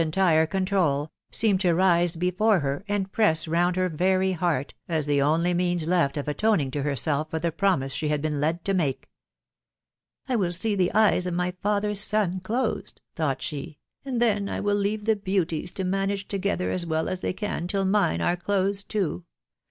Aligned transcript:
entire: 0.03 0.47
control, 0.47 1.11
seemed 1.31 1.61
to 1.61 1.75
rise 1.75 2.15
before 2.15 2.61
her, 2.61 2.83
and 2.87 3.11
press 3.11 3.47
round 3.47 3.75
her: 3.75 3.87
very 3.87 4.31
heart, 4.31 4.73
aft: 4.89 5.05
the 5.05 5.21
only 5.21 5.53
means 5.53 5.85
left 5.85 6.17
of 6.17 6.27
atoning! 6.27 6.71
to. 6.71 6.81
herself 6.81 7.29
fbv. 7.29 7.41
the 7.43 7.51
;prornue 7.51 7.87
sh« 7.95 8.09
hod 8.09 8.19
been 8.19 8.39
led 8.39 8.65
to* 8.65 8.73
make.." 8.73 9.11
I 10.27 10.37
will 10.37 10.53
see 10.53 10.73
the 10.73 10.91
eyes 10.95 11.27
of 11.27 11.37
ray. 11.37 11.51
fathers 11.61 11.99
son. 11.99 12.39
closed," 12.39 12.99
thought 13.15 13.43
she," 13.43 13.77
and 14.03 14.19
then 14.19 14.49
I 14.49 14.59
will 14.59 14.75
leave 14.75 15.05
the 15.05 15.15
beauties* 15.15 15.71
to 15.73 15.83
manage 15.83 16.27
together 16.27 16.71
as 16.71 16.83
well 16.87 17.07
as 17.07 17.21
they 17.21 17.33
can 17.33 17.67
till 17.67 17.85
mine 17.85 18.21
are 18.21 18.35
closed 18.35 18.89
to,... 18.89 19.23